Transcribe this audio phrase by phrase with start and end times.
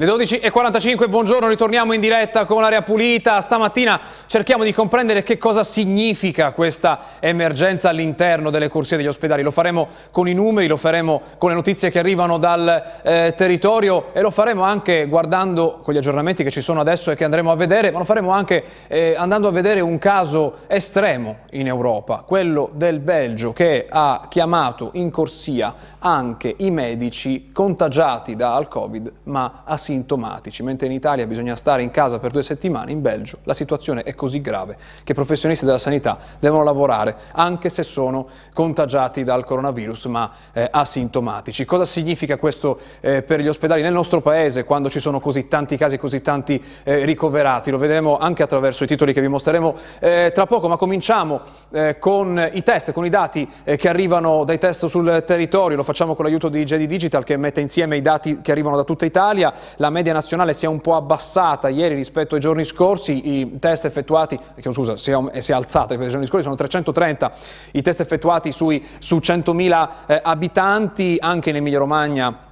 [0.00, 3.38] Le 12.45, buongiorno, ritorniamo in diretta con l'area pulita.
[3.42, 9.42] Stamattina cerchiamo di comprendere che cosa significa questa emergenza all'interno delle corsie degli ospedali.
[9.42, 14.14] Lo faremo con i numeri, lo faremo con le notizie che arrivano dal eh, territorio
[14.14, 17.52] e lo faremo anche guardando con gli aggiornamenti che ci sono adesso e che andremo
[17.52, 22.24] a vedere, ma lo faremo anche eh, andando a vedere un caso estremo in Europa,
[22.26, 29.64] quello del Belgio che ha chiamato in corsia anche i medici contagiati dal Covid ma
[29.66, 33.54] asintomatici asintomatici, mentre in Italia bisogna stare in casa per due settimane, in Belgio la
[33.54, 39.44] situazione è così grave che professionisti della sanità devono lavorare anche se sono contagiati dal
[39.44, 41.64] coronavirus ma eh, asintomatici.
[41.64, 45.76] Cosa significa questo eh, per gli ospedali nel nostro paese quando ci sono così tanti
[45.76, 47.70] casi, così tanti eh, ricoverati?
[47.70, 51.40] Lo vedremo anche attraverso i titoli che vi mostreremo eh, tra poco, ma cominciamo
[51.72, 55.82] eh, con i test, con i dati eh, che arrivano dai test sul territorio, lo
[55.82, 59.04] facciamo con l'aiuto di JD Digital che mette insieme i dati che arrivano da tutta
[59.04, 63.58] Italia la media nazionale si è un po' abbassata ieri rispetto ai giorni scorsi, i
[63.58, 64.38] test effettuati,
[64.72, 67.32] scusa, si è, si è alzata rispetto ai giorni scorsi, sono 330
[67.72, 72.48] i test effettuati sui, su 100.000 eh, abitanti, anche in Emilia Romagna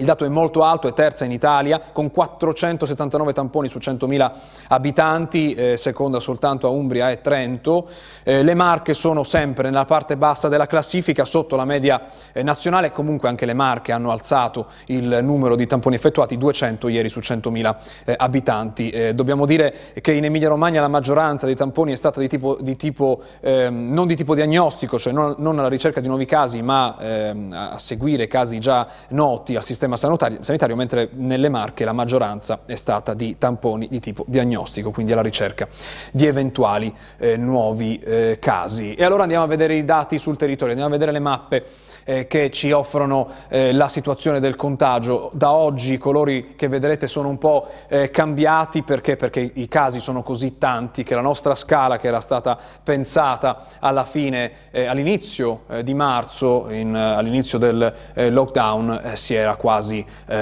[0.00, 4.32] il dato è molto alto, è terza in Italia, con 479 tamponi su 100.000
[4.68, 7.86] abitanti, eh, seconda soltanto a Umbria e Trento.
[8.22, 12.00] Eh, le Marche sono sempre nella parte bassa della classifica, sotto la media
[12.32, 17.10] eh, nazionale, comunque anche le Marche hanno alzato il numero di tamponi effettuati, 200 ieri
[17.10, 18.88] su 100.000 eh, abitanti.
[18.88, 22.76] Eh, dobbiamo dire che in Emilia-Romagna la maggioranza dei tamponi è stata di tipo, di
[22.76, 26.96] tipo ehm, non di tipo diagnostico, cioè non, non, alla ricerca di nuovi casi, ma
[26.98, 32.60] ehm, a seguire casi già noti al sistema sistema sanitario, mentre nelle Marche la maggioranza
[32.66, 35.66] è stata di tamponi di tipo diagnostico, quindi alla ricerca
[36.12, 38.94] di eventuali eh, nuovi eh, casi.
[38.94, 41.64] E allora andiamo a vedere i dati sul territorio, andiamo a vedere le mappe
[42.04, 45.30] eh, che ci offrono eh, la situazione del contagio.
[45.32, 49.16] Da oggi i colori che vedrete sono un po' eh, cambiati perché?
[49.16, 54.04] perché i casi sono così tanti che la nostra scala che era stata pensata alla
[54.04, 59.79] fine, eh, all'inizio di marzo, all'inizio del lockdown, si era quasi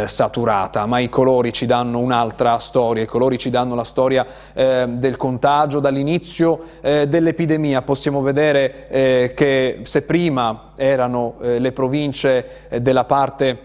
[0.05, 5.17] saturata, ma i colori ci danno un'altra storia, i colori ci danno la storia del
[5.17, 7.83] contagio dall'inizio dell'epidemia.
[7.83, 13.59] Possiamo vedere che se prima erano eh, le province eh, della parte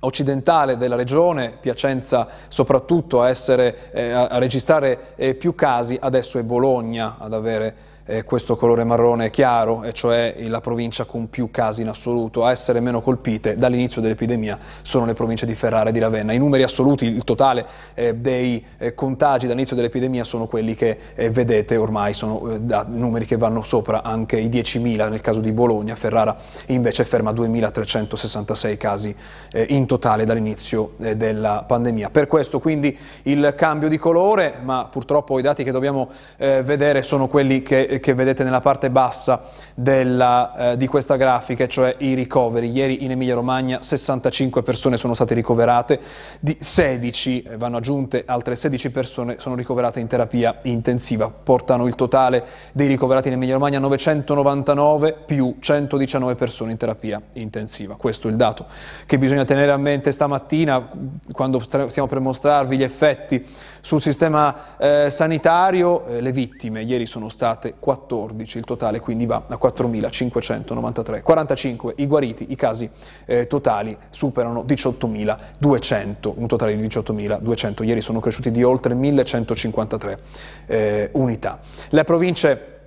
[0.00, 6.44] occidentale della regione, Piacenza soprattutto a, essere, eh, a registrare eh, più casi, adesso è
[6.44, 7.74] Bologna ad avere
[8.08, 12.44] eh, questo colore marrone chiaro, e cioè la provincia con più casi in assoluto.
[12.44, 16.32] A essere meno colpite dall'inizio dell'epidemia sono le province di Ferrara e di Ravenna.
[16.32, 21.30] I numeri assoluti, il totale eh, dei eh, contagi dall'inizio dell'epidemia sono quelli che eh,
[21.30, 25.52] vedete ormai, sono eh, da, numeri che vanno sopra anche i 10.000 nel caso di
[25.52, 25.94] Bologna.
[25.94, 26.34] Ferrara
[26.68, 29.14] invece ferma 2.366 casi
[29.52, 32.08] eh, in totale dall'inizio della pandemia.
[32.08, 36.08] Per questo quindi il cambio di colore, ma purtroppo i dati che dobbiamo
[36.38, 39.42] vedere sono quelli che che vedete nella parte bassa
[39.74, 42.70] della, eh, di questa grafica, cioè i ricoveri.
[42.70, 46.00] Ieri in Emilia Romagna 65 persone sono state ricoverate,
[46.40, 51.94] di 16 eh, vanno aggiunte altre 16 persone sono ricoverate in terapia intensiva, portano il
[51.94, 57.96] totale dei ricoverati in Emilia Romagna a 999 più 119 persone in terapia intensiva.
[57.96, 58.66] Questo è il dato
[59.06, 60.88] che bisogna tenere a mente stamattina
[61.32, 63.44] quando stiamo per mostrarvi gli effetti
[63.88, 66.04] sul sistema eh, sanitario.
[66.04, 71.22] Eh, le vittime ieri sono state 14, il totale quindi va a 4.593.
[71.22, 72.90] 45 i guariti, i casi
[73.24, 77.82] eh, totali superano 18.200, un totale di 18.200.
[77.84, 80.18] Ieri sono cresciuti di oltre 1.153
[80.66, 81.58] eh, unità.
[81.88, 82.77] Le province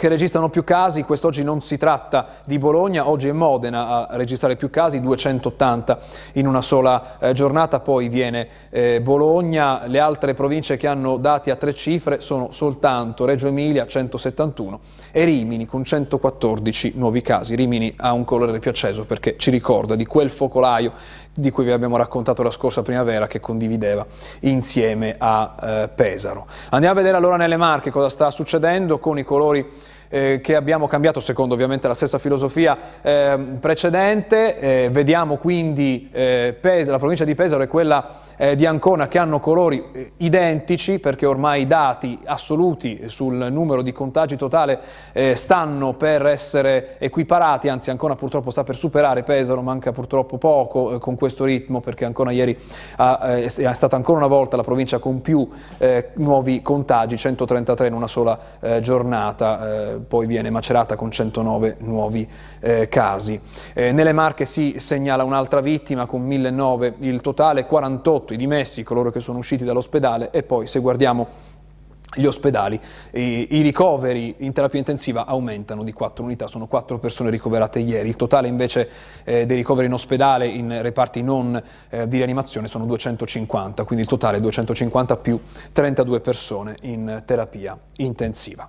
[0.00, 4.56] che registrano più casi, quest'oggi non si tratta di Bologna, oggi è Modena a registrare
[4.56, 5.98] più casi, 280
[6.34, 11.50] in una sola eh, giornata, poi viene eh, Bologna, le altre province che hanno dati
[11.50, 14.80] a tre cifre sono soltanto Reggio Emilia 171
[15.12, 17.54] e Rimini con 114 nuovi casi.
[17.54, 20.94] Rimini ha un colore più acceso perché ci ricorda di quel focolaio
[21.40, 24.06] di cui vi abbiamo raccontato la scorsa primavera che condivideva
[24.40, 26.46] insieme a eh, Pesaro.
[26.70, 29.66] Andiamo a vedere allora nelle Marche cosa sta succedendo con i colori
[30.12, 34.88] eh, che abbiamo cambiato secondo ovviamente la stessa filosofia eh, precedente.
[34.90, 39.84] Vediamo quindi eh, la provincia di Pesaro è quella eh, di Ancona che hanno colori
[39.92, 44.80] eh, identici perché ormai i dati assoluti sul numero di contagi totale
[45.12, 50.94] eh, stanno per essere equiparati, anzi Ancona purtroppo sta per superare Pesaro, manca purtroppo poco
[50.94, 52.58] eh, con questo ritmo perché Ancona ieri
[52.96, 55.46] ha, eh, è stata ancora una volta la provincia con più
[55.76, 58.38] eh, nuovi contagi, 133 in una sola
[58.80, 62.28] giornata, poi viene macerata con 109 nuovi
[62.88, 63.40] casi.
[63.74, 69.20] Nelle Marche si segnala un'altra vittima con 1009 il totale, 48 i dimessi, coloro che
[69.20, 71.58] sono usciti dall'ospedale e poi se guardiamo
[72.12, 72.80] gli ospedali,
[73.12, 78.16] i, ricoveri in terapia intensiva aumentano di 4 unità, sono 4 persone ricoverate ieri, il
[78.16, 78.88] totale invece
[79.22, 84.10] eh, dei ricoveri in ospedale in reparti non eh, di rianimazione sono 250, quindi il
[84.10, 85.40] totale è 250 più
[85.72, 88.68] 32 persone in terapia intensiva.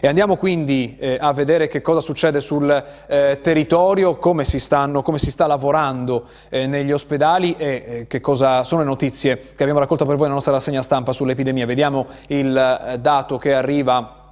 [0.00, 5.02] E andiamo quindi eh, a vedere che cosa succede sul eh, territorio, come si, stanno,
[5.02, 9.62] come si, sta lavorando eh, negli ospedali e eh, che cosa sono le notizie che
[9.62, 11.66] abbiamo raccolto per voi nella nostra rassegna stampa sull'epidemia.
[11.66, 14.25] Vediamo il eh, dato che arriva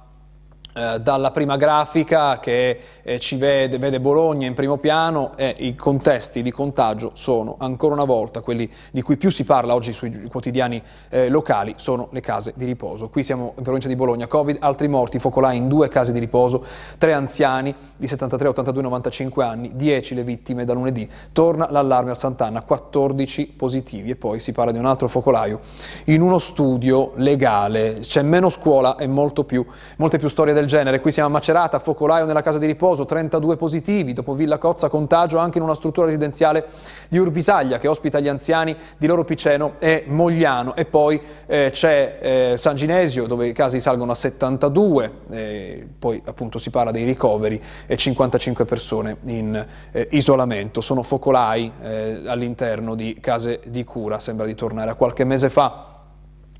[0.99, 6.41] dalla prima grafica che eh, ci vede, vede, Bologna in primo piano e i contesti
[6.41, 10.81] di contagio sono ancora una volta quelli di cui più si parla oggi sui quotidiani
[11.09, 13.07] eh, locali, sono le case di riposo.
[13.07, 16.65] Qui siamo in provincia di Bologna, Covid, altri morti, focolai in due case di riposo,
[16.97, 21.09] tre anziani di 73, 82, 95 anni, 10 le vittime da lunedì.
[21.31, 25.59] Torna l'allarme a Sant'Anna, 14 positivi e poi si parla di un altro focolaio
[26.05, 27.99] in uno studio legale.
[28.01, 29.07] C'è meno scuola e
[29.45, 29.65] più,
[29.97, 30.99] molte più storie del del genere.
[30.99, 35.37] Qui siamo a Macerata, focolaio nella casa di riposo, 32 positivi, dopo Villa Cozza contagio
[35.37, 36.65] anche in una struttura residenziale
[37.07, 40.75] di Urbisaglia che ospita gli anziani di Loro Piceno e Mogliano.
[40.75, 46.21] E poi eh, c'è eh, San Ginesio dove i casi salgono a 72, eh, poi
[46.25, 50.81] appunto si parla dei ricoveri e 55 persone in eh, isolamento.
[50.81, 55.94] Sono focolai eh, all'interno di case di cura, sembra di tornare a qualche mese fa.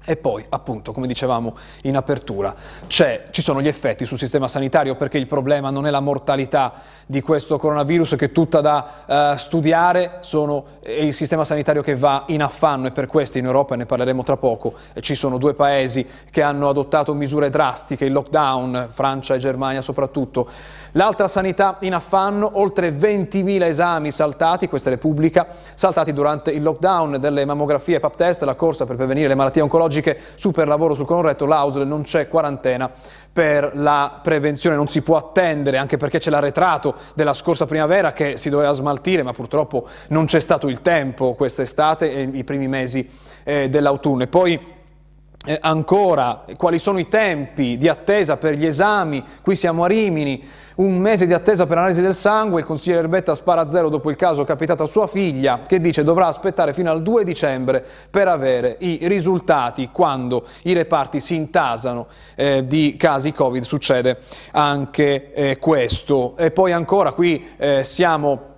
[0.05, 2.53] E poi, appunto, come dicevamo in apertura,
[2.87, 6.73] ci sono gli effetti sul sistema sanitario perché il problema non è la mortalità
[7.07, 11.95] di questo coronavirus che è tutta da uh, studiare, sono, è il sistema sanitario che
[11.95, 15.53] va in affanno e per questo in Europa, ne parleremo tra poco, ci sono due
[15.53, 20.47] paesi che hanno adottato misure drastiche, il lockdown, Francia e Germania soprattutto.
[20.93, 27.17] L'altra sanità in affanno, oltre 20.000 esami saltati, questa è Repubblica, saltati durante il lockdown
[27.19, 31.05] delle mammografie pap test, la corsa per prevenire le malattie oncologiche oncologiche, super lavoro sul
[31.05, 32.91] colon l'AUSL non c'è quarantena
[33.31, 38.37] per la prevenzione, non si può attendere anche perché c'è l'arretrato della scorsa primavera che
[38.37, 43.09] si doveva smaltire ma purtroppo non c'è stato il tempo quest'estate e i primi mesi
[43.43, 44.23] eh, dell'autunno.
[44.23, 44.73] E poi
[45.45, 50.43] eh, ancora quali sono i tempi di attesa per gli esami, qui siamo a Rimini,
[50.75, 54.09] un mese di attesa per analisi del sangue, il consigliere Erbetta spara a zero dopo
[54.09, 58.27] il caso capitato a sua figlia che dice dovrà aspettare fino al 2 dicembre per
[58.27, 64.17] avere i risultati quando i reparti si intasano eh, di casi Covid, succede
[64.51, 66.35] anche eh, questo.
[66.37, 68.53] E poi ancora qui eh, siamo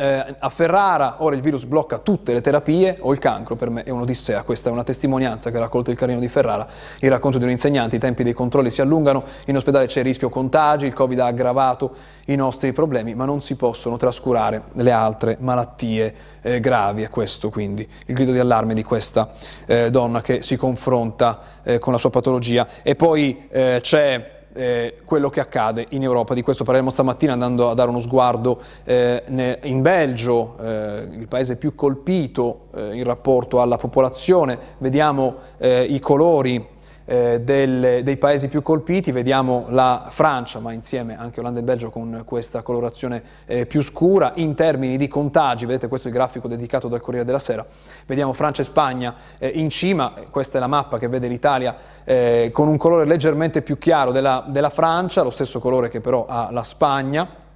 [0.00, 3.82] eh, a Ferrara ora il virus blocca tutte le terapie o il cancro per me
[3.82, 6.68] è un'odissea, questa è una testimonianza che ha raccolto il carino di Ferrara,
[7.00, 10.04] il racconto di un insegnante, i tempi dei controlli si allungano, in ospedale c'è il
[10.04, 11.94] rischio contagi, il Covid ha aggravato
[12.26, 17.50] i nostri problemi, ma non si possono trascurare le altre malattie eh, gravi, è questo
[17.50, 19.30] quindi il grido di allarme di questa
[19.66, 22.68] eh, donna che si confronta eh, con la sua patologia.
[22.84, 26.34] E poi eh, c'è eh, quello che accade in Europa.
[26.34, 29.22] Di questo parleremo stamattina andando a dare uno sguardo eh,
[29.62, 34.58] in Belgio, eh, il paese più colpito eh, in rapporto alla popolazione.
[34.78, 36.76] Vediamo eh, i colori
[37.08, 41.88] eh, del, dei paesi più colpiti, vediamo la Francia, ma insieme anche Olanda e Belgio
[41.88, 46.48] con questa colorazione eh, più scura, in termini di contagi, vedete questo è il grafico
[46.48, 47.64] dedicato dal Corriere della Sera,
[48.06, 51.74] vediamo Francia e Spagna eh, in cima, questa è la mappa che vede l'Italia
[52.04, 56.26] eh, con un colore leggermente più chiaro della, della Francia, lo stesso colore che però
[56.28, 57.46] ha la Spagna,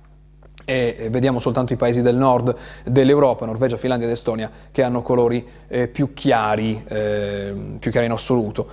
[0.64, 2.54] e vediamo soltanto i paesi del nord
[2.85, 8.12] dell'Europa, Norvegia, Finlandia ed Estonia, che hanno colori eh, più chiari, eh, più chiari in
[8.12, 8.68] assoluto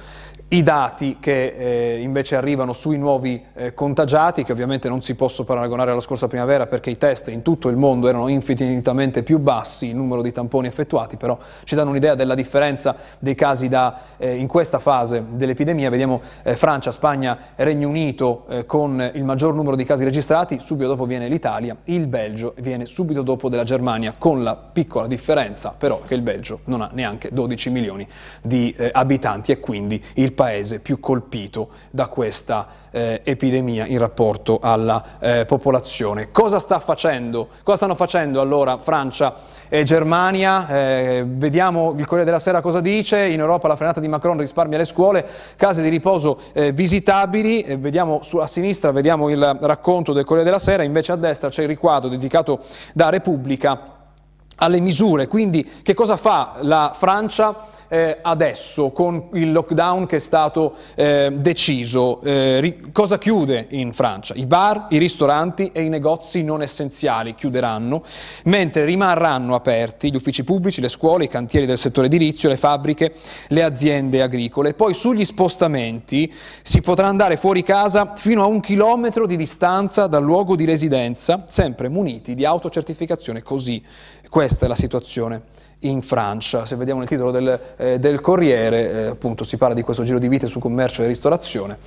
[0.52, 5.48] i dati che eh, invece arrivano sui nuovi eh, contagiati, che ovviamente non si possono
[5.48, 9.88] paragonare alla scorsa primavera perché i test in tutto il mondo erano infinitamente più bassi,
[9.88, 14.36] il numero di tamponi effettuati, però ci danno un'idea della differenza dei casi da, eh,
[14.36, 15.92] in questa fase dell'epidemia.
[15.92, 20.90] Vediamo eh, Francia, Spagna, Regno Unito eh, con il maggior numero di casi registrati, subito
[20.90, 26.02] dopo viene l'Italia, il Belgio viene subito dopo della Germania, con la piccola differenza però
[26.06, 28.08] che il Belgio non ha neanche 12 milioni
[28.42, 34.60] di eh, abitanti e quindi il paese più colpito da questa eh, epidemia in rapporto
[34.62, 36.32] alla eh, popolazione.
[36.32, 36.80] Cosa, sta?
[36.80, 39.36] Cosa stanno facendo allora Francia
[39.68, 40.66] e Germania?
[40.70, 43.28] Eh, vediamo il Corriere della Sera cosa dice.
[43.28, 45.28] In Europa la frenata di Macron risparmia le scuole,
[45.58, 47.76] case di riposo eh, visitabili.
[47.78, 51.64] vediamo su, a sinistra vediamo il racconto del Corriere della Sera, invece a destra c'è
[51.64, 52.62] il riquadro dedicato
[52.94, 53.98] da Repubblica
[54.56, 55.28] alle misure.
[55.28, 57.78] Quindi che cosa fa la Francia?
[57.90, 62.22] Eh, adesso con il lockdown che è stato eh, deciso.
[62.22, 64.34] Eh, cosa chiude in Francia?
[64.36, 68.04] I bar, i ristoranti e i negozi non essenziali chiuderanno,
[68.46, 73.14] mentre rimarranno aperti gli uffici pubblici, le scuole, i cantieri del settore edilizio, le fabbriche,
[73.48, 74.74] le aziende agricole.
[74.74, 76.32] Poi sugli spostamenti
[76.62, 81.44] si potrà andare fuori casa fino a un chilometro di distanza dal luogo di residenza,
[81.48, 83.42] sempre muniti di autocertificazione.
[83.42, 83.84] Così
[84.30, 85.42] questa è la situazione
[85.80, 86.66] in Francia.
[86.66, 90.20] Se vediamo il titolo del, eh, del Corriere, eh, appunto si parla di questo giro
[90.20, 91.78] di vite su commercio e ristorazione.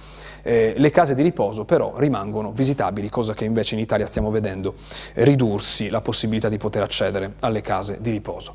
[0.43, 4.75] Eh, le case di riposo però rimangono visitabili, cosa che invece in Italia stiamo vedendo
[5.15, 8.55] ridursi la possibilità di poter accedere alle case di riposo.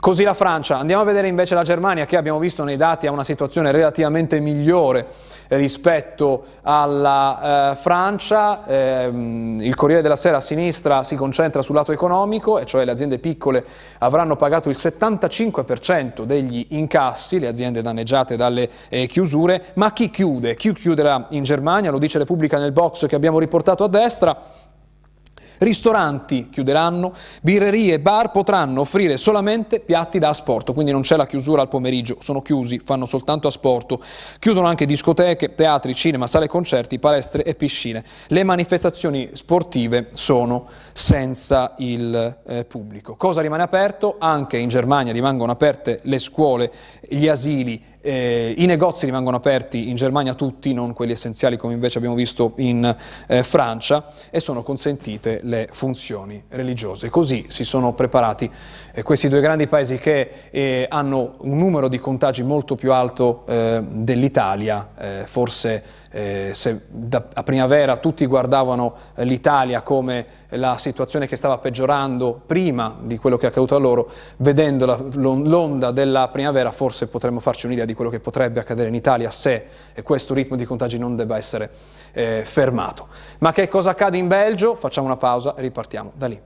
[0.00, 0.78] Così la Francia.
[0.78, 4.40] Andiamo a vedere invece la Germania che abbiamo visto nei dati ha una situazione relativamente
[4.40, 5.06] migliore
[5.48, 8.66] rispetto alla eh, Francia.
[8.66, 12.90] Eh, il Corriere della Sera a sinistra si concentra sul lato economico, e cioè le
[12.90, 13.64] aziende piccole
[13.98, 20.54] avranno pagato il 75% degli incassi, le aziende danneggiate dalle eh, chiusure, ma chi chiude?
[20.54, 21.90] Chi chiuderà in Germania?
[21.90, 24.66] Lo dice Repubblica nel box che abbiamo riportato a destra.
[25.58, 31.26] Ristoranti chiuderanno, birrerie e bar potranno offrire solamente piatti da asporto, quindi non c'è la
[31.26, 34.00] chiusura al pomeriggio, sono chiusi, fanno soltanto asporto.
[34.38, 38.04] Chiudono anche discoteche, teatri, cinema, sale concerti, palestre e piscine.
[38.28, 43.16] Le manifestazioni sportive sono senza il eh, pubblico.
[43.16, 44.14] Cosa rimane aperto?
[44.20, 46.70] Anche in Germania rimangono aperte le scuole,
[47.08, 51.98] gli asili eh, I negozi rimangono aperti in Germania tutti, non quelli essenziali come invece
[51.98, 57.10] abbiamo visto in eh, Francia e sono consentite le funzioni religiose.
[57.10, 58.50] Così si sono preparati
[58.92, 63.44] eh, questi due grandi paesi che eh, hanno un numero di contagi molto più alto
[63.46, 65.26] eh, dell'Italia,
[66.18, 72.96] eh, se da, a primavera tutti guardavano l'Italia come la situazione che stava peggiorando prima
[73.00, 77.84] di quello che è accaduto a loro, vedendo l'onda della primavera forse potremmo farci un'idea
[77.84, 79.66] di quello che potrebbe accadere in Italia se
[80.02, 81.70] questo ritmo di contagi non debba essere
[82.12, 83.08] eh, fermato.
[83.38, 84.74] Ma che cosa accade in Belgio?
[84.74, 86.40] Facciamo una pausa e ripartiamo da lì.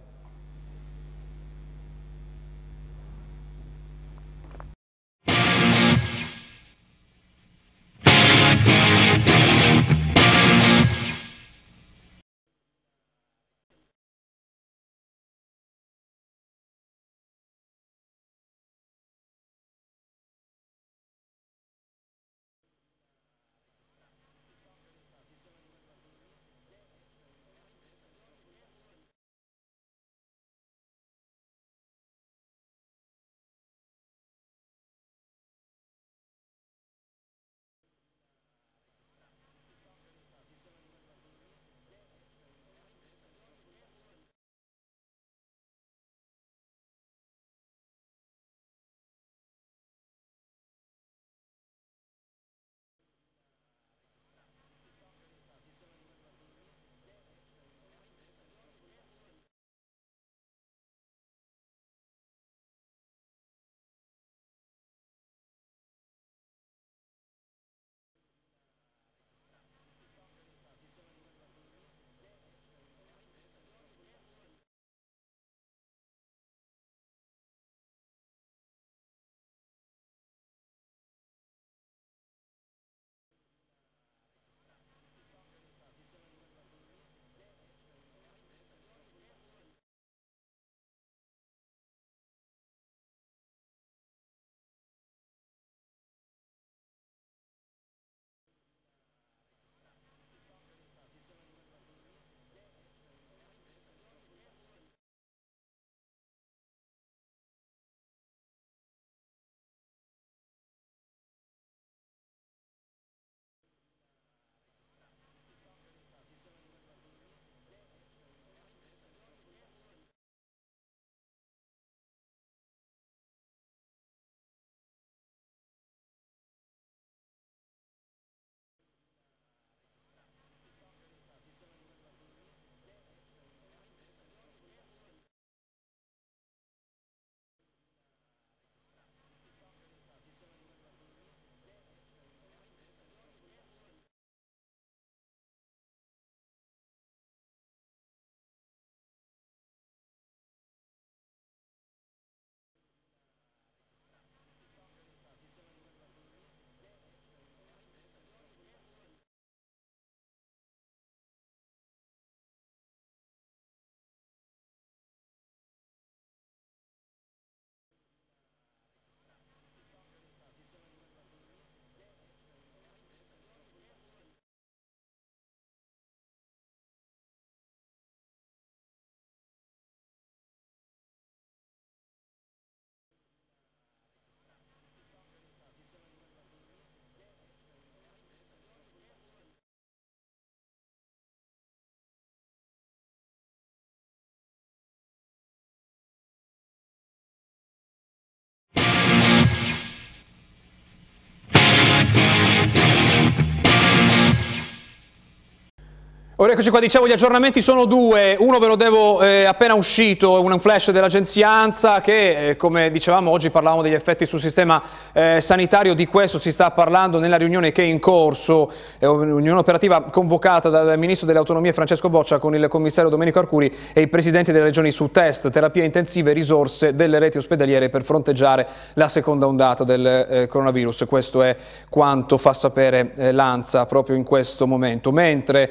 [206.42, 210.42] Ora eccoci qua, dicevo gli aggiornamenti sono due, uno ve lo devo eh, appena uscito,
[210.42, 214.82] un flash dell'agenzia ANSA che eh, come dicevamo oggi parlavamo degli effetti sul sistema
[215.12, 219.60] eh, sanitario, di questo si sta parlando nella riunione che è in corso, è un'unione
[219.60, 224.08] operativa convocata dal Ministro delle Autonomie Francesco Boccia con il Commissario Domenico Arcuri e i
[224.08, 229.06] Presidenti delle Regioni su test, terapie intensive e risorse delle reti ospedaliere per fronteggiare la
[229.06, 231.56] seconda ondata del eh, coronavirus, questo è
[231.88, 235.70] quanto fa sapere eh, l'ANSA proprio in questo momento, mentre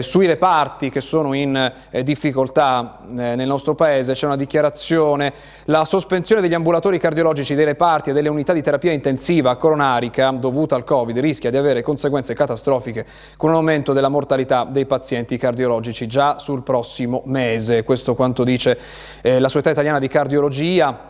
[0.00, 4.14] sui reparti che sono in eh, difficoltà eh, nel nostro paese.
[4.14, 5.32] C'è una dichiarazione,
[5.64, 10.76] la sospensione degli ambulatori cardiologici dei reparti e delle unità di terapia intensiva coronarica dovuta
[10.76, 13.04] al Covid rischia di avere conseguenze catastrofiche
[13.36, 17.84] con un aumento della mortalità dei pazienti cardiologici già sul prossimo mese.
[17.84, 18.78] Questo quanto dice
[19.22, 21.09] eh, la Società Italiana di Cardiologia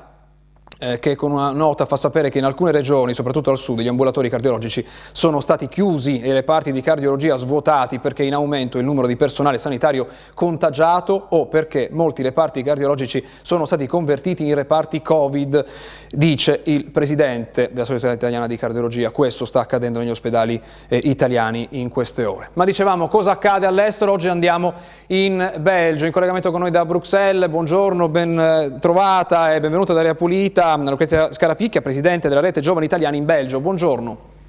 [0.81, 3.89] eh, che con una nota fa sapere che in alcune regioni, soprattutto al sud, gli
[3.89, 8.79] ambulatori cardiologici sono stati chiusi e i reparti di cardiologia svuotati perché è in aumento
[8.79, 14.55] il numero di personale sanitario contagiato o perché molti reparti cardiologici sono stati convertiti in
[14.55, 15.65] reparti Covid,
[16.11, 19.11] dice il presidente della Società Italiana di Cardiologia.
[19.11, 22.49] Questo sta accadendo negli ospedali eh, italiani in queste ore.
[22.55, 24.13] Ma dicevamo cosa accade all'estero?
[24.13, 24.73] Oggi andiamo
[25.09, 27.51] in Belgio, in collegamento con noi da Bruxelles.
[27.51, 30.70] Buongiorno, ben eh, trovata e benvenuta da Area Pulita.
[30.77, 33.61] Lucrezia Scarapicchia, Presidente della Rete Giovani Italiani in Belgio.
[33.61, 34.40] Buongiorno.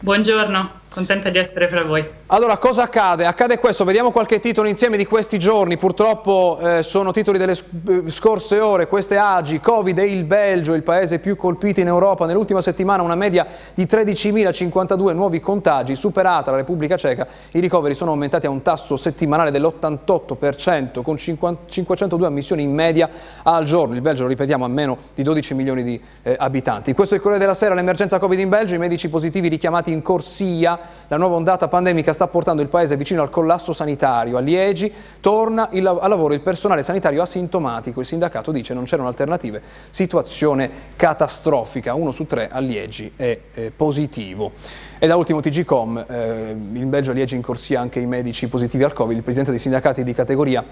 [0.00, 2.02] Buongiorno contenta di essere fra voi.
[2.28, 3.26] Allora, cosa accade?
[3.26, 8.04] Accade questo, vediamo qualche titolo insieme di questi giorni, purtroppo eh, sono titoli delle eh,
[8.06, 12.62] scorse ore, queste agi, Covid e il Belgio, il paese più colpito in Europa, nell'ultima
[12.62, 18.46] settimana una media di 13.052 nuovi contagi, superata la Repubblica Ceca, i ricoveri sono aumentati
[18.46, 23.10] a un tasso settimanale dell'88%, con 50, 502 ammissioni in media
[23.42, 26.94] al giorno, il Belgio, lo ripetiamo, ha meno di 12 milioni di eh, abitanti.
[26.94, 30.02] Questo è il Corriere della Sera, l'emergenza Covid in Belgio, i medici positivi richiamati in
[30.02, 34.36] corsia, la nuova ondata pandemica sta portando il paese vicino al collasso sanitario.
[34.36, 38.00] A Liegi torna il, a lavoro il personale sanitario asintomatico.
[38.00, 39.62] Il sindacato dice non c'erano alternative.
[39.90, 41.94] Situazione catastrofica.
[41.94, 44.52] Uno su tre a Liegi è eh, positivo.
[44.98, 48.84] E da ultimo TGCOM, eh, in Belgio a Liegi in corsia anche i medici positivi
[48.84, 49.16] al Covid.
[49.16, 50.64] Il presidente dei sindacati di categoria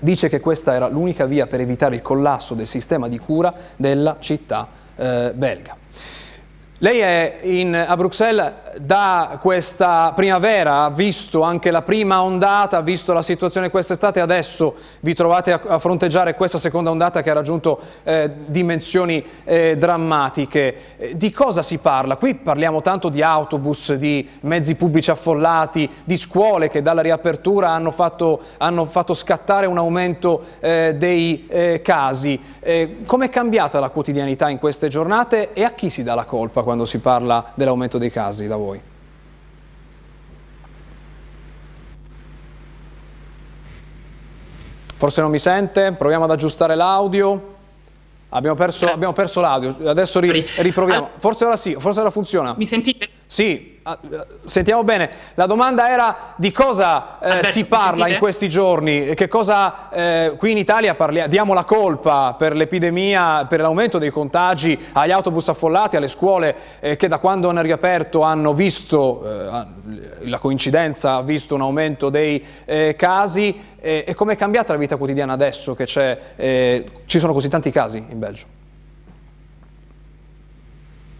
[0.00, 4.16] dice che questa era l'unica via per evitare il collasso del sistema di cura della
[4.18, 5.81] città eh, belga.
[6.82, 12.82] Lei è in, a Bruxelles da questa primavera, ha visto anche la prima ondata, ha
[12.82, 17.30] visto la situazione quest'estate e adesso vi trovate a, a, fronteggiare questa seconda ondata che
[17.30, 20.76] ha raggiunto eh, dimensioni eh, drammatiche.
[20.96, 22.16] Eh, di cosa si parla?
[22.16, 27.92] Qui parliamo tanto di autobus, di mezzi pubblici affollati, di scuole che dalla riapertura hanno
[27.92, 32.40] fatto, hanno fatto scattare un aumento eh, dei eh, casi.
[33.06, 36.62] Come è cambiata la quotidianità in queste giornate e a chi si dà la colpa?
[36.72, 38.80] Quando si parla dell'aumento dei casi da voi?
[44.96, 45.92] Forse non mi sente?
[45.92, 47.50] Proviamo ad aggiustare l'audio.
[48.30, 51.10] Abbiamo perso, abbiamo perso l'audio, adesso ri, riproviamo.
[51.18, 52.54] Forse ora sì, forse ora funziona.
[52.56, 53.08] Mi sentite?
[53.26, 53.71] Sì, Ah,
[54.44, 59.28] sentiamo bene, la domanda era di cosa eh, Alberto, si parla in questi giorni, che
[59.28, 64.78] cosa eh, qui in Italia parliamo, diamo la colpa per l'epidemia, per l'aumento dei contagi
[64.92, 70.38] agli autobus affollati, alle scuole eh, che da quando hanno riaperto hanno visto, eh, la
[70.38, 75.32] coincidenza ha visto un aumento dei eh, casi e come è cambiata la vita quotidiana
[75.32, 75.88] adesso che
[76.36, 78.61] eh, ci sono così tanti casi in Belgio?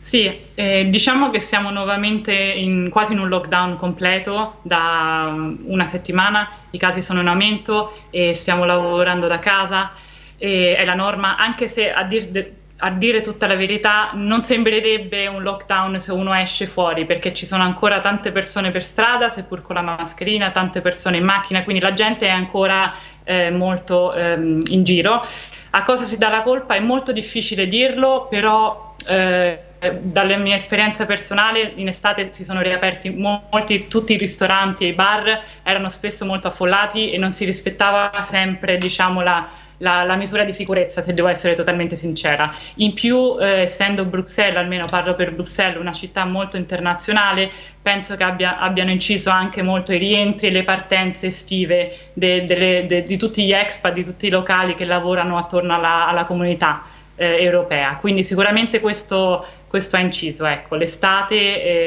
[0.04, 6.50] Sì, eh, diciamo che siamo nuovamente in, quasi in un lockdown completo da una settimana,
[6.70, 9.92] i casi sono in aumento e stiamo lavorando da casa,
[10.36, 15.40] è la norma, anche se a, dir, a dire tutta la verità non sembrerebbe un
[15.40, 19.76] lockdown se uno esce fuori perché ci sono ancora tante persone per strada, seppur con
[19.76, 24.82] la mascherina, tante persone in macchina, quindi la gente è ancora eh, molto ehm, in
[24.82, 25.24] giro.
[25.70, 28.96] A cosa si dà la colpa è molto difficile dirlo, però...
[29.08, 34.88] Eh, dalle mie esperienze personali in estate si sono riaperti molti, tutti i ristoranti e
[34.88, 40.14] i bar erano spesso molto affollati e non si rispettava sempre diciamo, la, la, la,
[40.16, 42.54] misura di sicurezza, se devo essere totalmente sincera.
[42.76, 47.50] In più, eh, essendo Bruxelles, almeno parlo per Bruxelles, una città molto internazionale,
[47.82, 52.86] penso che abbia, abbiano inciso anche molto i rientri e le partenze estive de, de,
[52.86, 56.82] de, di tutti gli expat, di tutti i locali che lavorano attorno alla, alla comunità
[57.16, 57.96] eh, europea.
[57.96, 60.46] Quindi sicuramente questo, questo ha inciso.
[60.46, 61.36] Ecco, l'estate,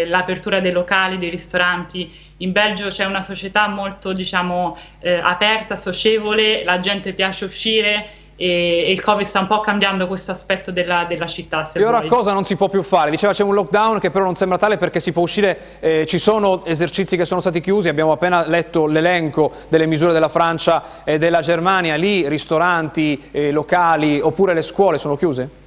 [0.01, 2.11] eh, l'apertura dei locali, dei ristoranti.
[2.37, 8.91] In Belgio c'è una società molto diciamo, eh, aperta, socievole, la gente piace uscire e,
[8.91, 11.69] il Covid sta un po' cambiando questo aspetto della, della città.
[11.73, 12.09] e ora vuoi.
[12.09, 13.09] cosa non si può più fare?
[13.09, 16.17] Diceva c'è un lockdown che però non sembra tale perché si può uscire, eh, ci
[16.17, 21.17] sono esercizi che sono stati chiusi, abbiamo appena letto l'elenco delle misure della Francia e
[21.17, 25.63] della Germania, lì ristoranti, eh, locali oppure le scuole sono chiuse?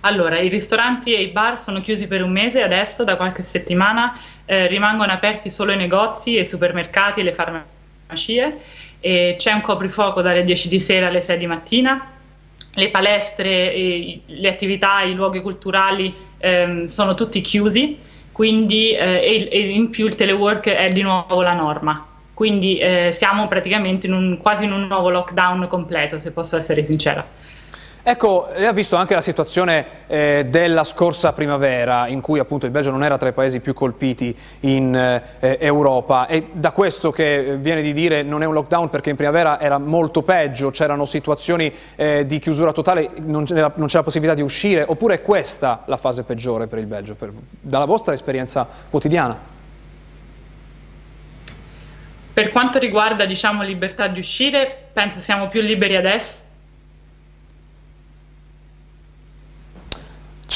[0.00, 4.16] Allora, i ristoranti e i bar sono chiusi per un mese adesso, da qualche settimana,
[4.44, 8.54] eh, rimangono aperti solo i negozi, i supermercati e le farmacie,
[9.36, 12.10] c'è un coprifuoco dalle 10 di sera alle 6 di mattina,
[12.74, 17.98] le palestre, le attività, i luoghi culturali ehm, sono tutti chiusi,
[18.32, 22.06] quindi eh, e, e, in più il telework è di nuovo la norma.
[22.34, 26.84] Quindi eh, siamo praticamente in un, quasi in un nuovo lockdown completo, se posso essere
[26.84, 27.26] sincera.
[28.08, 32.70] Ecco, lei ha visto anche la situazione eh, della scorsa primavera, in cui appunto il
[32.70, 37.56] Belgio non era tra i paesi più colpiti in eh, Europa e da questo che
[37.58, 41.74] viene di dire non è un lockdown perché in primavera era molto peggio, c'erano situazioni
[41.96, 46.68] eh, di chiusura totale, non c'era possibilità di uscire, oppure è questa la fase peggiore
[46.68, 49.36] per il Belgio, per, dalla vostra esperienza quotidiana?
[52.32, 56.44] Per quanto riguarda diciamo, libertà di uscire, penso siamo più liberi adesso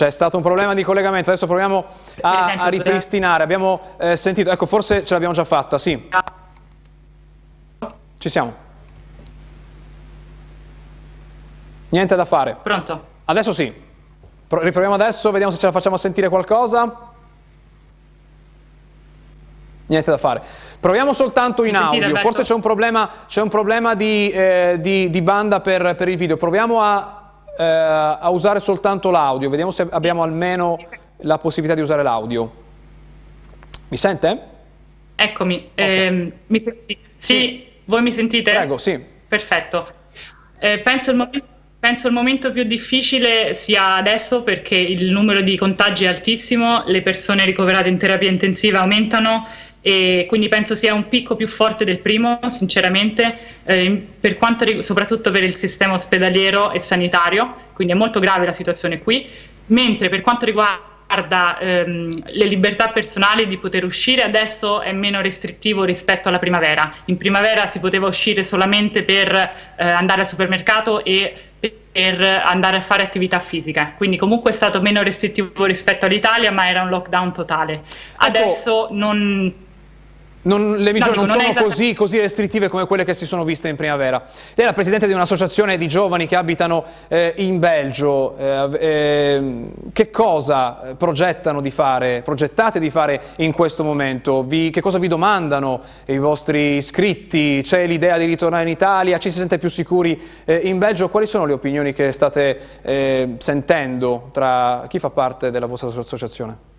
[0.00, 1.84] C'è stato un problema di collegamento, adesso proviamo
[2.22, 3.42] a, a ripristinare.
[3.42, 6.08] Abbiamo eh, sentito, ecco forse ce l'abbiamo già fatta, sì.
[8.16, 8.54] Ci siamo.
[11.90, 12.56] Niente da fare.
[12.62, 13.04] Pronto?
[13.26, 13.70] Adesso sì.
[14.48, 17.10] riproviamo adesso, vediamo se ce la facciamo sentire qualcosa.
[19.84, 20.42] Niente da fare.
[20.80, 25.60] Proviamo soltanto in audio, forse c'è un problema, un problema di, eh, di, di, banda
[25.60, 26.38] per, per il video.
[26.38, 27.19] Proviamo a
[27.58, 30.78] eh, a usare soltanto l'audio, vediamo se abbiamo almeno
[31.18, 32.52] la possibilità di usare l'audio.
[33.88, 34.42] Mi sente?
[35.14, 36.06] Eccomi, okay.
[36.06, 38.52] eh, mi sì, sì, voi mi sentite?
[38.52, 38.98] Prego, sì.
[39.28, 39.92] Perfetto.
[40.58, 41.46] Eh, penso, il momento,
[41.78, 47.02] penso il momento più difficile sia adesso perché il numero di contagi è altissimo, le
[47.02, 49.46] persone ricoverate in terapia intensiva aumentano
[49.82, 55.30] e quindi penso sia un picco più forte del primo, sinceramente, eh, per quanto, soprattutto
[55.30, 59.26] per il sistema ospedaliero e sanitario, quindi è molto grave la situazione qui,
[59.66, 65.84] mentre per quanto riguarda ehm, le libertà personali di poter uscire adesso è meno restrittivo
[65.84, 66.92] rispetto alla primavera.
[67.06, 71.34] In primavera si poteva uscire solamente per eh, andare al supermercato e
[71.92, 76.68] per andare a fare attività fisica, quindi comunque è stato meno restrittivo rispetto all'Italia, ma
[76.68, 77.72] era un lockdown totale.
[77.72, 78.26] Ecco.
[78.26, 79.68] Adesso non
[80.42, 83.68] non, le misure no, non sono così, così, restrittive come quelle che si sono viste
[83.68, 84.18] in primavera.
[84.54, 88.36] Lei è la presidente di un'associazione di giovani che abitano eh, in Belgio.
[88.36, 94.42] Eh, eh, che cosa progettano di fare, progettate di fare in questo momento?
[94.44, 97.60] Vi, che cosa vi domandano i vostri iscritti?
[97.62, 99.18] C'è l'idea di ritornare in Italia?
[99.18, 101.08] Ci si sente più sicuri eh, in Belgio?
[101.10, 106.69] Quali sono le opinioni che state eh, sentendo tra chi fa parte della vostra associazione?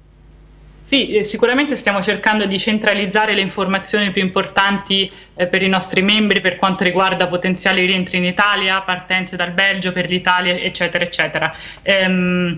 [0.92, 6.02] Sì, eh, sicuramente stiamo cercando di centralizzare le informazioni più importanti eh, per i nostri
[6.02, 11.56] membri per quanto riguarda potenziali rientri in Italia, partenze dal Belgio per l'Italia, eccetera, eccetera.
[11.82, 12.56] Ehm,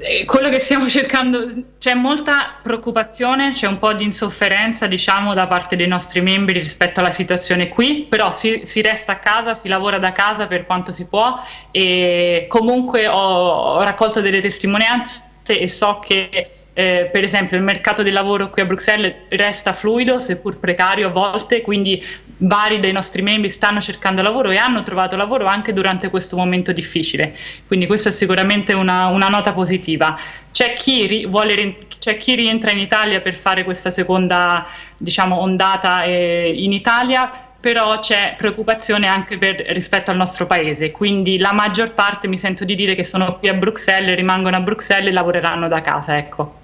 [0.00, 1.46] eh, quello che stiamo cercando,
[1.78, 7.00] c'è molta preoccupazione, c'è un po' di insofferenza diciamo da parte dei nostri membri rispetto
[7.00, 10.92] alla situazione qui, però si, si resta a casa, si lavora da casa per quanto
[10.92, 17.56] si può e comunque ho, ho raccolto delle testimonianze e so che eh, per esempio
[17.56, 22.02] il mercato del lavoro qui a Bruxelles resta fluido seppur precario a volte, quindi
[22.38, 26.72] vari dei nostri membri stanno cercando lavoro e hanno trovato lavoro anche durante questo momento
[26.72, 30.16] difficile, quindi questa è sicuramente una, una nota positiva.
[30.50, 36.04] C'è chi, ri, vuole, c'è chi, rientra in Italia per fare questa seconda diciamo, ondata
[36.04, 41.92] eh, in Italia, però c'è preoccupazione anche per, rispetto al nostro paese, quindi la maggior
[41.92, 45.68] parte mi sento di dire che sono qui a Bruxelles, rimangono a Bruxelles e lavoreranno
[45.68, 46.18] da casa.
[46.18, 46.54] Ecco.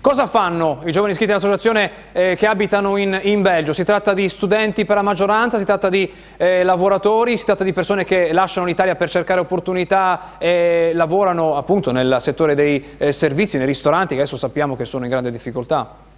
[0.00, 3.74] Cosa fanno i giovani iscritti all'associazione eh, che abitano in, in, Belgio?
[3.74, 7.74] Si tratta di studenti per la maggioranza, si tratta di eh, lavoratori, si tratta di
[7.74, 13.58] persone che lasciano l'Italia per cercare opportunità e lavorano appunto nel settore dei eh, servizi,
[13.58, 16.14] nei ristoranti che adesso sappiamo che sono in grande difficoltà.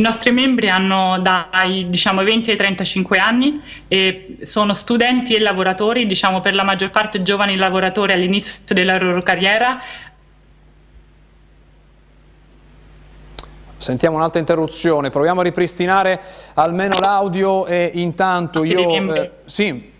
[0.00, 6.06] I nostri membri hanno dai diciamo, 20 ai 35 anni e sono studenti e lavoratori,
[6.06, 9.78] diciamo per la maggior parte giovani lavoratori all'inizio della loro carriera,
[13.76, 16.20] Sentiamo un'altra interruzione, proviamo a ripristinare
[16.52, 19.14] almeno l'audio e intanto io...
[19.14, 19.92] Eh, sì.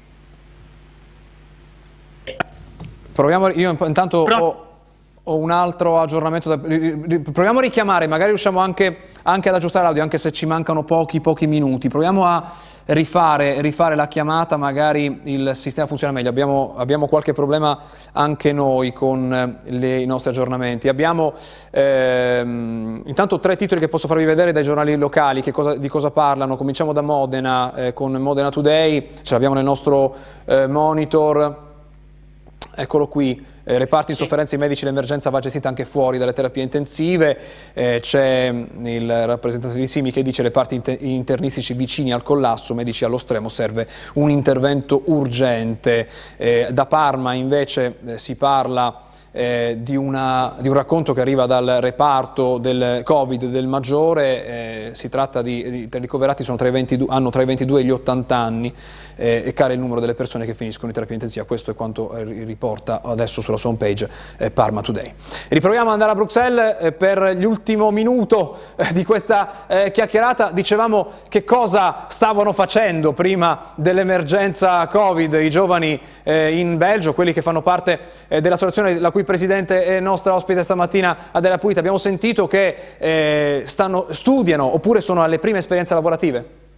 [3.13, 4.70] Proviamo, io intanto ho,
[5.31, 6.59] ho un altro aggiornamento.
[6.59, 11.21] Proviamo a richiamare, magari riusciamo anche, anche ad aggiustare l'audio, anche se ci mancano pochi,
[11.21, 11.89] pochi minuti.
[11.89, 12.51] Proviamo a
[12.87, 16.31] rifare, rifare, la chiamata, magari il sistema funziona meglio.
[16.31, 17.79] Abbiamo, abbiamo qualche problema
[18.13, 20.89] anche noi con eh, le, i nostri aggiornamenti.
[20.89, 21.35] Abbiamo
[21.71, 26.57] ehm, intanto tre titoli che posso farvi vedere dai giornali locali, cosa, di cosa parlano.
[26.57, 30.13] Cominciamo da Modena, eh, con Modena Today, ce l'abbiamo nel nostro
[30.45, 31.69] eh, monitor.
[32.75, 36.63] Eccolo qui, eh, reparti in sofferenza i medici, l'emergenza va gestita anche fuori dalle terapie
[36.63, 37.39] intensive,
[37.73, 42.75] eh, c'è mm, il rappresentante di Simi che dice reparti inter internistici vicini al collasso,
[42.75, 46.09] medici allo stremo, serve un intervento urgente.
[46.37, 51.47] Eh, da Parma invece eh, si parla eh, di, una, di, un racconto che arriva
[51.47, 57.07] dal reparto del Covid del Maggiore, eh, si tratta di, di, i ricoverati tra 22,
[57.11, 58.75] hanno tra i 22 e gli 80 anni
[59.21, 62.17] eh, e cala il numero delle persone che finiscono in terapia intensiva, questo è quanto
[62.17, 65.13] eh, riporta adesso sulla sua homepage eh, Parma Today.
[65.49, 68.57] Riproviamo ad andare a Bruxelles eh, per l'ultimo minuto
[68.93, 77.13] di questa chiacchierata, dicevamo che cosa stavano facendo prima dell'emergenza Covid i giovani in Belgio,
[77.13, 81.81] quelli che fanno parte dell'associazione la cui cui Presidente è nostra ospite stamattina Adela Pulita.
[81.81, 86.70] Abbiamo sentito che eh, stanno, studiano oppure sono alle prime esperienze lavorative?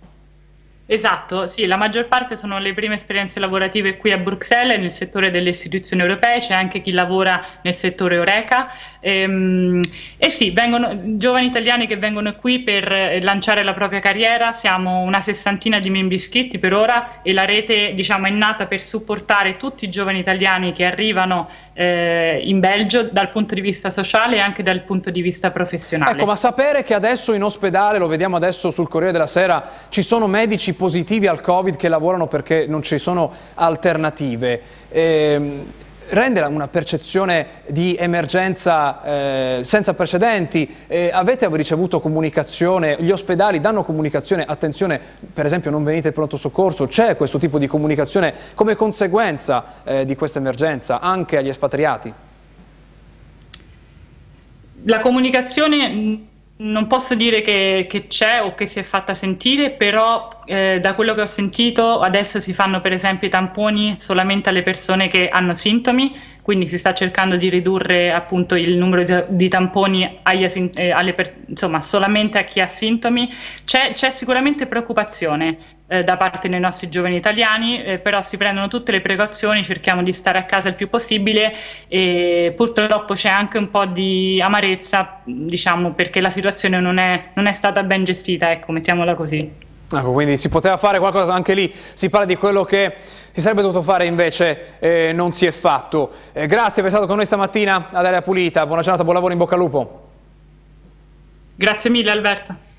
[0.93, 5.31] Esatto, sì, la maggior parte sono le prime esperienze lavorative qui a Bruxelles nel settore
[5.31, 9.81] delle istituzioni europee, c'è anche chi lavora nel settore Oreca ehm,
[10.19, 15.01] e sì, vengono giovani italiani che vengono qui per eh, lanciare la propria carriera, siamo
[15.01, 19.57] una sessantina di membri iscritti per ora e la rete diciamo, è nata per supportare
[19.57, 24.41] tutti i giovani italiani che arrivano eh, in Belgio dal punto di vista sociale e
[24.41, 26.19] anche dal punto di vista professionale.
[26.19, 30.03] Ecco, ma sapere che adesso in ospedale, lo vediamo adesso sul Corriere della Sera, ci
[30.03, 34.61] sono medici positivi al Covid che lavorano perché non ci sono alternative.
[34.89, 35.65] Eh,
[36.09, 40.69] rende una percezione di emergenza eh, senza precedenti?
[40.89, 42.97] Eh, avete ricevuto comunicazione?
[42.99, 44.45] Gli ospedali danno comunicazione?
[44.45, 45.01] Attenzione,
[45.33, 46.89] per esempio non venite pronto soccorso?
[46.89, 52.13] C'è questo tipo di comunicazione come conseguenza eh, di questa emergenza anche agli espatriati?
[54.83, 56.31] La comunicazione
[56.63, 60.95] non posso dire che, che c'è o che si è fatta sentire, però eh, da
[60.95, 65.29] quello che ho sentito adesso si fanno per esempio i tamponi solamente alle persone che
[65.29, 70.45] hanno sintomi, quindi si sta cercando di ridurre appunto il numero di, di tamponi agli,
[70.45, 73.33] eh, per, insomma, solamente a chi ha sintomi.
[73.65, 78.67] C'è, c'è sicuramente preoccupazione eh, da parte dei nostri giovani italiani, eh, però si prendono
[78.67, 81.55] tutte le precauzioni, cerchiamo di stare a casa il più possibile
[81.87, 87.47] e purtroppo c'è anche un po' di amarezza, diciamo, perché la situazione non è, non
[87.47, 89.71] è stata ben gestita, ecco, mettiamola così.
[89.93, 92.95] Ecco, quindi si poteva fare qualcosa, anche lì si parla di quello che
[93.31, 96.11] si sarebbe dovuto fare invece eh, non si è fatto.
[96.33, 99.33] Eh, grazie per essere stato con noi stamattina ad Area Pulita, buona giornata, buon lavoro,
[99.33, 100.09] in bocca al lupo.
[101.55, 102.71] Grazie mille Alberto.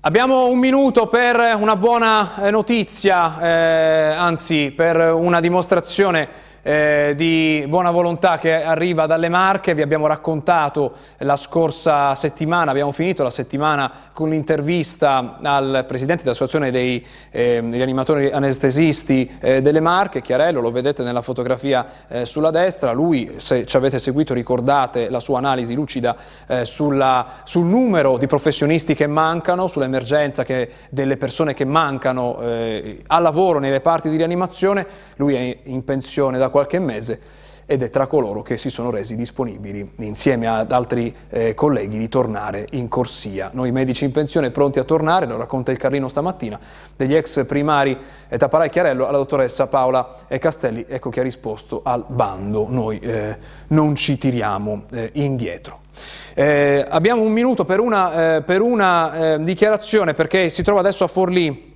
[0.00, 6.28] Abbiamo un minuto per una buona eh, notizia, eh, anzi per una dimostrazione
[6.66, 12.90] eh, di buona volontà che arriva dalle Marche, vi abbiamo raccontato la scorsa settimana, abbiamo
[12.90, 19.78] finito la settimana con l'intervista al Presidente dell'Associazione dei, eh, degli animatori anestesisti eh, delle
[19.78, 25.08] Marche, Chiarello, lo vedete nella fotografia eh, sulla destra, lui se ci avete seguito ricordate
[25.08, 26.16] la sua analisi lucida
[26.48, 30.44] eh, sulla, sul numero di professionisti che mancano, sull'emergenza
[30.90, 36.38] delle persone che mancano eh, al lavoro nei reparti di rianimazione, lui è in pensione
[36.38, 37.20] da qualche mese
[37.66, 42.08] ed è tra coloro che si sono resi disponibili insieme ad altri eh, colleghi di
[42.08, 43.50] tornare in corsia.
[43.52, 46.58] Noi medici in pensione pronti a tornare, lo racconta il Carlino stamattina,
[46.96, 51.82] degli ex primari eh, Taparai Chiarello alla dottoressa Paola eh, Castelli, ecco che ha risposto
[51.84, 53.36] al bando, noi eh,
[53.68, 55.80] non ci tiriamo eh, indietro.
[56.32, 61.74] Eh, abbiamo un minuto per una, per una dichiarazione perché si trova adesso a Forlì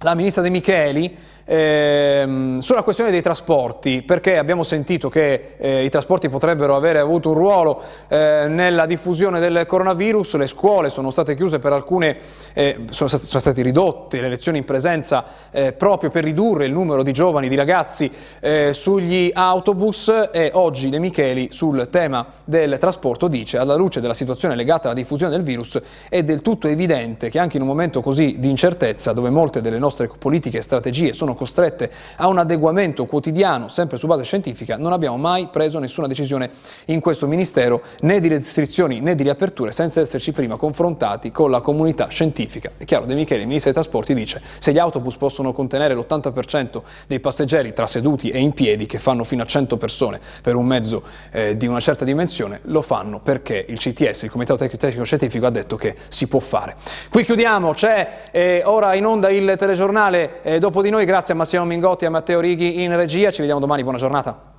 [0.00, 1.16] la ministra De Micheli
[1.48, 7.28] Ehm, sulla questione dei trasporti, perché abbiamo sentito che eh, i trasporti potrebbero avere avuto
[7.28, 12.16] un ruolo eh, nella diffusione del coronavirus, le scuole sono state chiuse per alcune,
[12.52, 16.72] eh, sono, state, sono, state, ridotte le lezioni in presenza eh, proprio per ridurre il
[16.72, 20.12] numero di giovani, di ragazzi eh, sugli autobus.
[20.32, 24.94] E oggi De Micheli sul tema del trasporto dice alla luce della situazione legata alla
[24.94, 29.12] diffusione del virus è del tutto evidente che anche in un momento così di incertezza
[29.12, 34.06] dove molte delle nostre politiche e strategie sono costrette a un adeguamento quotidiano, sempre su
[34.06, 36.50] base scientifica, non abbiamo mai preso nessuna decisione
[36.86, 41.60] in questo Ministero, né di restrizioni né di riaperture, senza esserci prima confrontati con la
[41.60, 42.72] comunità scientifica.
[42.76, 46.82] È chiaro, De Michele, il Ministro dei Trasporti, dice se gli autobus possono contenere l'80%
[47.06, 50.66] dei passeggeri tra seduti e in piedi, che fanno fino a 100 persone per un
[50.66, 55.46] mezzo eh, di una certa dimensione, lo fanno perché il CTS, il Comitato Tecnico Scientifico,
[55.46, 56.74] ha detto che si può fare.
[57.10, 61.36] Qui chiudiamo, c'è eh, ora in onda il telegiornale eh, dopo di noi, grazie a
[61.36, 64.55] Massimo Mingotti e a Matteo Righi in regia, ci vediamo domani, buona giornata.